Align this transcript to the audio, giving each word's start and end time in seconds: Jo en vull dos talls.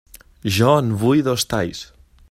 Jo 0.55 0.71
en 0.85 0.89
vull 1.03 1.23
dos 1.29 1.47
talls. 1.53 1.87